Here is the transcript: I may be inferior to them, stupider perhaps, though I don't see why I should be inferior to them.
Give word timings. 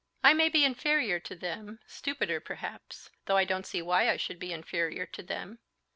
I 0.23 0.33
may 0.33 0.49
be 0.49 0.65
inferior 0.65 1.19
to 1.19 1.35
them, 1.35 1.77
stupider 1.85 2.39
perhaps, 2.39 3.11
though 3.27 3.37
I 3.37 3.45
don't 3.45 3.67
see 3.67 3.83
why 3.83 4.09
I 4.09 4.17
should 4.17 4.39
be 4.39 4.51
inferior 4.51 5.05
to 5.05 5.21
them. 5.21 5.59